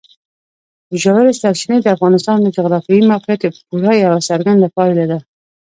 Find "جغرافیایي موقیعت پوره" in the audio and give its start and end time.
2.57-3.93